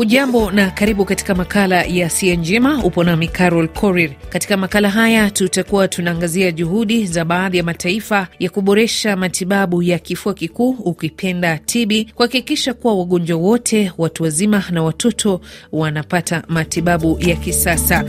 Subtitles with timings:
[0.00, 2.84] Ujambo na karibu katika makala ya Sia Njema.
[2.84, 4.10] Upo nami Carol Korir.
[4.28, 10.34] Katika makala haya tutakuwa tunaangazia juhudi za baadhi ya mataifa ya kuboresha matibabu ya kifua
[10.34, 15.40] kikuu, ukipenda TB, kuhakikisha kuwa wagonjwa wote, watu wazima na watoto,
[15.72, 18.04] wanapata matibabu ya kisasa.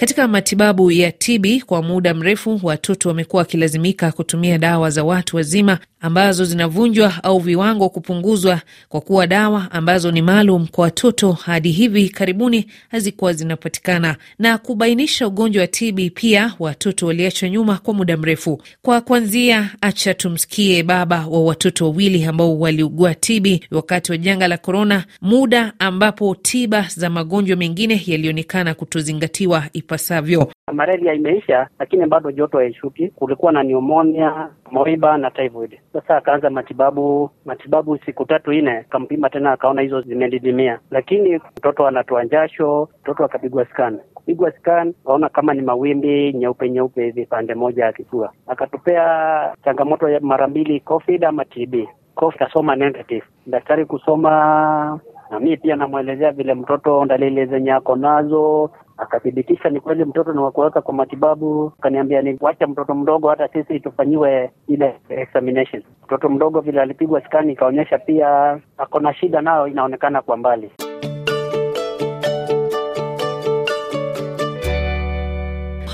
[0.00, 5.78] Katika matibabu ya TB kwa muda mrefu, watoto wamekuwa wakilazimika kutumia dawa za watu wazima
[6.00, 12.08] ambazo zinavunjwa au viwango kupunguzwa, kwa kuwa dawa ambazo ni maalum kwa watoto hadi hivi
[12.08, 14.16] karibuni hazikuwa zinapatikana.
[14.38, 18.62] Na kubainisha ugonjwa wa TB pia watoto waliachwa nyuma kwa muda mrefu.
[18.82, 24.58] Kwa kwanzia, acha tumsikie baba wa watoto wawili ambao waliugua TB wakati wa janga la
[24.58, 30.46] korona, muda ambapo tiba za magonjwa mengine yalionekana kutozingatiwa ipasavyo.
[30.72, 33.08] Malaria imeisha, lakini bado joto haishuki.
[33.08, 35.78] Kulikuwa na pneumonia, moiba na typhoid.
[35.92, 42.24] Sasa akaanza matibabu, matibabu siku tatu nne, akampima tena, akaona hizo zimedidimia, lakini mtoto anatoa
[42.24, 47.84] njasho, mtoto akapigwa scan kupigwa scan kaona kama ni mawimbi nyeupe nyeupe hivi pande moja
[47.84, 48.32] ya kifua.
[48.46, 51.74] Akatupea changamoto ya mara mbili, COVID ama TB.
[52.14, 55.00] COVID kasoma negative, daktari kusoma
[55.30, 60.38] na mimi pia namwelezea vile mtoto dalili zenye ako nazo, akathibitisha ni kweli mtoto ni
[60.38, 61.72] wakuweka kwa matibabu.
[61.78, 65.82] Akaniambia ni wacha mtoto mdogo, hata sisi tufanyiwe ile examination.
[66.06, 70.70] Mtoto mdogo vile alipigwa skani ikaonyesha pia ako na shida, nayo inaonekana kwa mbali.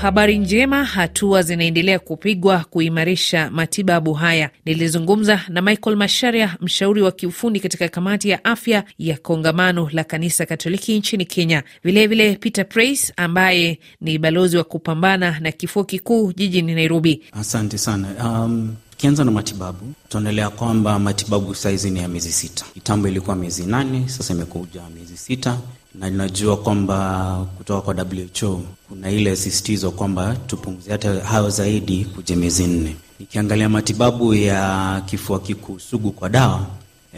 [0.01, 4.49] Habari njema, hatua zinaendelea kupigwa kuimarisha matibabu haya.
[4.65, 10.45] Nilizungumza na Michael Masharia, mshauri wa kiufundi katika kamati ya afya ya kongamano la kanisa
[10.45, 16.33] Katoliki nchini Kenya, vilevile vile Peter Price ambaye ni balozi wa kupambana na kifua kikuu
[16.33, 17.23] jijini Nairobi.
[17.31, 18.07] Asante sana.
[18.23, 22.65] Um, tukianza na matibabu, tunaendelea kwamba matibabu saizi ni ya miezi sita.
[22.73, 25.57] Kitambo ilikuwa miezi nane, sasa imekuja miezi sita
[25.95, 27.93] na ninajua kwamba kutoka kwa
[28.41, 32.95] WHO kuna ile sisitizo kwamba tupunguze hata hayo zaidi kuja miezi nne.
[33.19, 36.65] Nikiangalia matibabu ya kifua kikuu sugu kwa dawa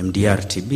[0.03, 0.71] MDR TB,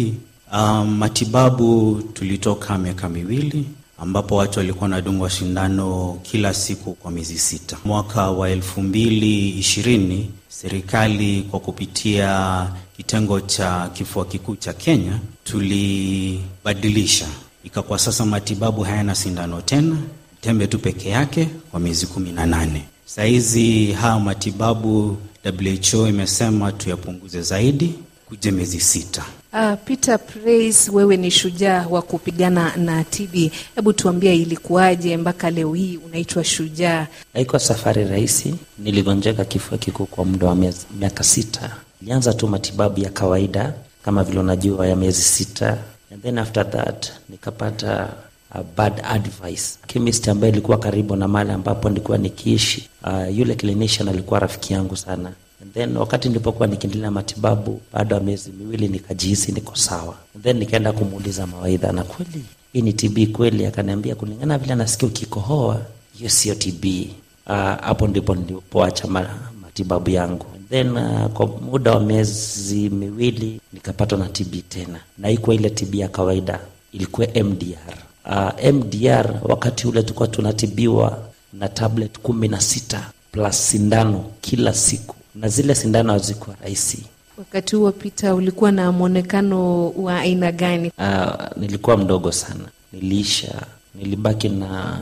[0.53, 3.65] um, matibabu tulitoka miaka miwili
[4.01, 7.77] ambapo watu walikuwa wanadungwa shindano kila siku kwa miezi sita.
[7.85, 12.67] Mwaka wa elfu mbili ishirini serikali kwa kupitia
[12.97, 17.27] kitengo cha kifua kikuu cha Kenya tulibadilisha
[17.63, 19.97] ikakuwa sasa matibabu hayana sindano tena,
[20.41, 22.83] tembe tu peke yake kwa miezi kumi na nane.
[23.05, 25.17] Sahizi haya matibabu
[25.93, 27.93] WHO imesema tuyapunguze zaidi
[28.25, 29.25] kuja miezi sita.
[29.53, 33.51] Uh, Peter Praise, wewe ni shujaa wa kupigana na TB.
[33.75, 37.07] Hebu tuambie ilikuwaje mpaka leo hii unaitwa shujaa?
[37.33, 38.55] Haikuwa safari rahisi.
[38.79, 40.55] Niligonjeka kifua kikuu kwa muda wa
[40.99, 41.75] miaka sita.
[42.01, 43.73] Nilianza tu matibabu ya kawaida
[44.03, 45.77] kama vile unajua ya miezi sita
[46.13, 48.09] and then after that nikapata
[48.51, 49.77] a bad advice.
[49.87, 54.97] Chemist ambaye ilikuwa karibu na mahali ambapo nilikuwa nikiishi, uh, yule clinician alikuwa rafiki yangu
[54.97, 55.31] sana.
[55.73, 60.15] Then wakati nilipokuwa nikiendelea matibabu, baada ya miezi miwili nikajihisi niko sawa.
[60.43, 63.65] Then nikaenda kumuuliza mawaidha, na kweli hii ni TB kweli?
[63.65, 65.81] Akaniambia kulingana vile nasikia ukikohoa,
[66.17, 66.85] hiyo sio TB.
[67.45, 69.07] Hapo uh, ndipo nilipoacha
[69.61, 75.55] matibabu yangu then uh, kwa muda wa miezi miwili nikapatwa na TB tena, na ikuwa
[75.55, 76.59] ile TB ya kawaida,
[76.91, 77.97] ilikuwa MDR.
[78.25, 81.19] Uh, MDR wakati ule tulikuwa tunatibiwa
[81.53, 87.03] na tablet kumi na sita plus sindano kila siku, na zile sindano hazikuwa rahisi.
[87.37, 90.91] Wakati huo Peter, ulikuwa na mwonekano wa aina gani?
[90.97, 93.61] Uh, nilikuwa mdogo sana, niliisha,
[93.95, 94.99] nilibaki na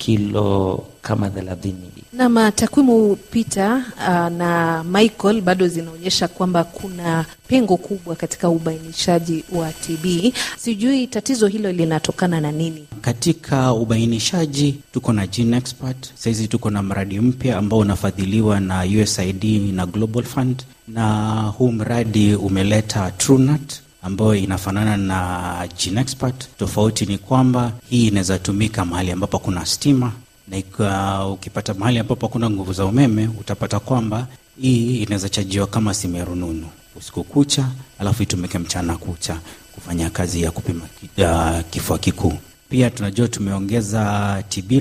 [0.00, 1.90] kilo kama thelathini.
[2.12, 9.72] Nam, takwimu Peter uh, na Michael bado zinaonyesha kwamba kuna pengo kubwa katika ubainishaji wa
[9.72, 10.34] TB.
[10.58, 12.86] Sijui tatizo hilo linatokana na nini?
[13.00, 16.12] Katika ubainishaji tuko na Gene Expert.
[16.14, 19.44] Sahizi tuko na mradi mpya ambao unafadhiliwa na USAID
[19.74, 23.72] na Global Fund, na huu mradi umeleta TrueNut
[24.02, 26.56] ambayo inafanana na Gene Expert.
[26.58, 30.12] Tofauti ni kwamba hii inaweza tumika mahali ambapo kuna stima
[30.48, 34.26] na ukipata mahali ambapo kuna nguvu za umeme utapata kwamba
[34.60, 36.66] hii inaweza chajiwa kama simu ya rununu
[36.96, 37.68] usiku kucha,
[37.98, 39.40] alafu itumike mchana kucha
[39.74, 40.86] kufanya kazi ya kupima
[41.70, 42.32] kifua kikuu.
[42.70, 44.72] Pia tunajua tumeongeza TB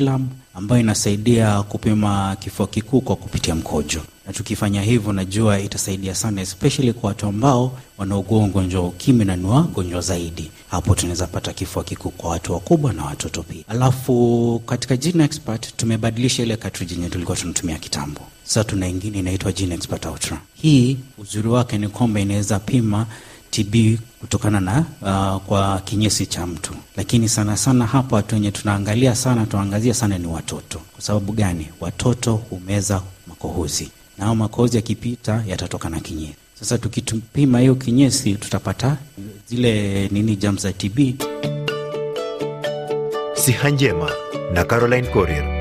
[0.53, 6.93] ambayo inasaidia kupima kifua kikuu kwa kupitia mkojo, na tukifanya hivyo, najua itasaidia sana, especially
[6.93, 10.51] kwa watu ambao wanaogua ugonjwa wa ukimwi na ni wagonjwa zaidi.
[10.71, 13.63] Hapo tunaweza pata kifua kikuu kwa watu wakubwa na watoto pia.
[13.67, 18.21] Alafu katika Gene Expert tumebadilisha ile cartridge tulikuwa tunatumia kitambo.
[18.43, 20.41] Sasa tuna ingine inaitwa Gene Expert Ultra.
[20.53, 23.05] Hii uzuri wake ni kwamba inaweza pima
[23.51, 23.75] TB
[24.19, 29.45] kutokana na uh, kwa kinyesi cha mtu, lakini sana sana hapa watu wenye tunaangalia sana
[29.45, 30.79] tunaangazia sana ni watoto.
[30.93, 31.67] Kwa sababu gani?
[31.79, 36.35] Watoto humeza makohozi na hao makohozi yakipita yatatoka na kinyesi.
[36.53, 38.97] Sasa tukipima hiyo kinyesi tutapata
[39.47, 40.99] zile nini jam za TB.
[43.33, 44.11] Siha Njema
[44.53, 45.59] na Caroline Corrier.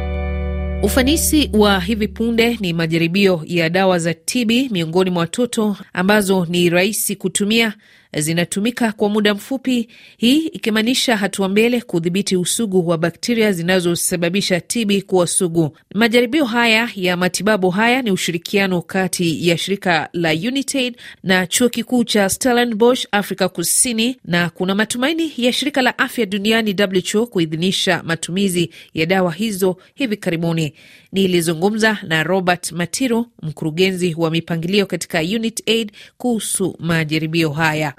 [0.83, 6.71] Ufanisi wa hivi punde ni majaribio ya dawa za TB miongoni mwa watoto ambazo ni
[6.71, 7.73] rahisi kutumia,
[8.17, 15.27] zinatumika kwa muda mfupi, hii ikimaanisha hatua mbele kudhibiti usugu wa bakteria zinazosababisha TB kuwa
[15.27, 15.77] sugu.
[15.95, 22.05] Majaribio haya ya matibabu haya ni ushirikiano kati ya shirika la Unitaid na chuo kikuu
[22.05, 26.77] cha Stellenbosch, Afrika Kusini, na kuna matumaini ya shirika la afya duniani
[27.15, 30.73] WHO kuidhinisha matumizi ya dawa hizo hivi karibuni.
[31.13, 37.93] Nilizungumza na Robert Matiro, mkurugenzi wa mipangilio katika Unitaid kuhusu majaribio haya.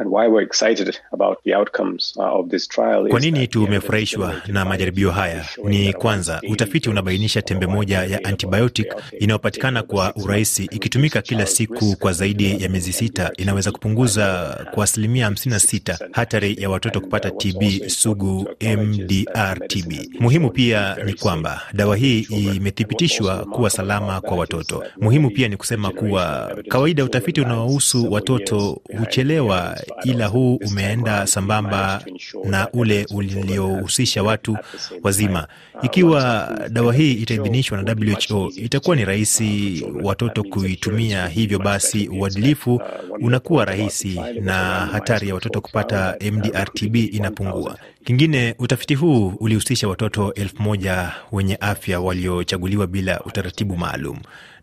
[3.10, 5.46] Kwa nini tumefurahishwa na majaribio haya?
[5.64, 12.14] Ni kwanza, utafiti unabainisha tembe moja ya antibiotic inayopatikana kwa urahisi ikitumika kila siku kwa
[12.14, 18.50] zaidi ya miezi sita inaweza kupunguza kwa asilimia 56 hatari ya watoto kupata TB sugu,
[18.78, 19.94] MDR TB.
[20.20, 22.20] Muhimu pia ni kwamba dawa hii
[22.56, 24.84] imethibitishwa kuwa salama kwa watoto.
[25.02, 32.04] Muhimu pia ni kusema kuwa kawaida utafiti unaohusu watoto huchelewa ila huu umeenda sambamba
[32.44, 34.58] na ule uliohusisha watu
[35.04, 35.48] wazima.
[35.82, 37.96] Ikiwa dawa hii itaidhinishwa na
[38.30, 41.28] WHO, itakuwa ni rahisi watoto kuitumia.
[41.28, 42.82] Hivyo basi, uadilifu
[43.22, 44.54] unakuwa rahisi na
[44.92, 47.78] hatari ya watoto kupata MDR-TB inapungua.
[48.10, 54.18] Kingine, utafiti huu ulihusisha watoto elfu moja wenye afya waliochaguliwa bila utaratibu maalum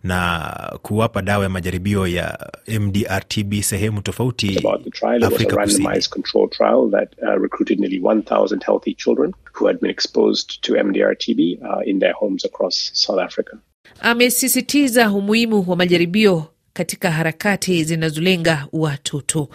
[0.04, 4.58] na kuwapa dawa ya majaribio ya MDR-TB sehemu tofauti
[5.22, 5.88] Afrika Kusini.
[14.00, 19.40] Amesisitiza umuhimu wa majaribio katika harakati zinazolenga watoto.
[19.40, 19.48] Um,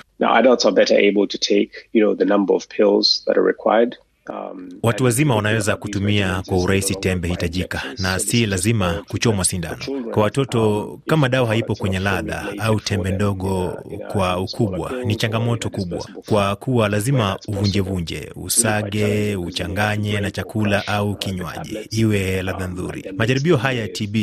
[4.83, 9.77] watu wazima wanaweza kutumia kwa urahisi tembe hitajika na si lazima kuchomwa sindano.
[10.13, 13.77] Kwa watoto, kama dawa haipo kwenye ladha au tembe ndogo
[14.11, 21.77] kwa ukubwa, ni changamoto kubwa, kwa kuwa lazima uvunjevunje, usage, uchanganye na chakula au kinywaji
[21.91, 23.05] iwe ladha nzuri.
[23.17, 24.15] Majaribio haya ya TB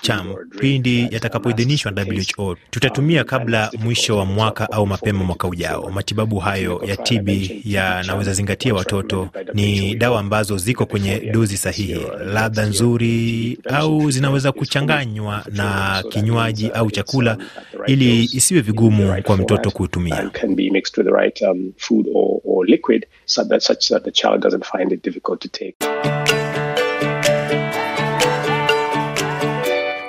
[0.00, 2.02] cham pindi yatakapoidhinishwa na
[2.36, 5.90] WHO tutatumia kabla mwisho wa mwaka au mapema mwaka ujao.
[5.90, 7.28] Matibabu hayo ya TB
[7.64, 12.00] yanaweza zingatia watoto ni dawa ambazo ziko kwenye dozi sahihi,
[12.32, 17.36] ladha nzuri, au zinaweza kuchanganywa na kinywaji au chakula
[17.86, 20.30] ili isiwe vigumu kwa mtoto kutumia.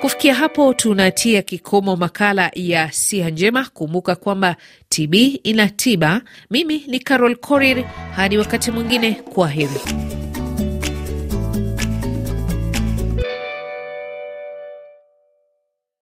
[0.06, 3.64] Kufikia hapo tunatia kikomo makala ya siha njema.
[3.74, 4.56] Kumbuka kwamba
[4.88, 6.20] TB ina tiba.
[6.50, 7.84] Mimi ni Carol Korir,
[8.16, 9.80] hadi wakati mwingine, kwa heri.